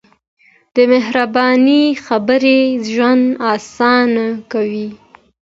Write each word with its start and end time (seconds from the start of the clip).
د 0.75 0.77
مهربانۍ 0.93 1.83
خبرې 2.05 2.59
ژوند 2.93 3.25
اسانه 3.53 4.25
کوي. 4.51 4.89